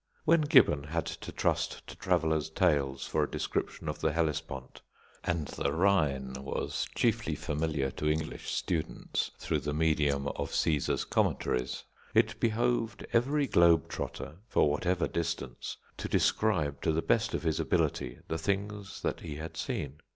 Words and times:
When 0.25 0.41
Gibbon 0.41 0.85
had 0.85 1.05
to 1.05 1.31
trust 1.31 1.85
to 1.85 1.95
travellers' 1.95 2.49
tales 2.49 3.05
for 3.05 3.21
a 3.21 3.29
description 3.29 3.87
of 3.87 3.99
the 4.01 4.11
Hellespont, 4.11 4.81
and 5.23 5.47
the 5.49 5.71
Rhine 5.71 6.33
was 6.39 6.87
chiefly 6.95 7.35
familiar 7.35 7.91
to 7.91 8.09
English 8.09 8.49
students 8.49 9.29
through 9.37 9.59
the 9.59 9.75
medium 9.75 10.27
of 10.29 10.55
Caesar's 10.55 11.05
Commentaries, 11.05 11.83
it 12.15 12.39
behoved 12.39 13.05
every 13.13 13.45
globe 13.45 13.87
trotter, 13.89 14.37
for 14.47 14.67
whatever 14.71 15.07
distance, 15.07 15.77
to 15.97 16.09
describe 16.09 16.81
to 16.81 16.91
the 16.91 17.03
best 17.03 17.35
of 17.35 17.43
his 17.43 17.59
ability 17.59 18.21
the 18.27 18.39
things 18.39 19.03
that 19.03 19.19
he 19.19 19.35
had 19.35 19.55
seen. 19.55 19.99